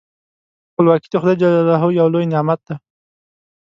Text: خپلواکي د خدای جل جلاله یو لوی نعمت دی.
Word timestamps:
خپلواکي 0.69 1.07
د 1.11 1.15
خدای 1.21 1.35
جل 1.41 1.51
جلاله 1.55 1.77
یو 1.99 2.07
لوی 2.13 2.25
نعمت 2.33 2.59
دی. 2.67 2.75